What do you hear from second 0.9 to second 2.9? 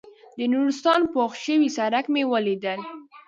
په پوخ شوي سړک مې ولیدل.